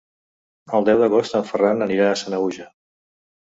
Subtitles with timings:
[0.77, 2.69] El deu d'agost en Ferran anirà a Sanaüja.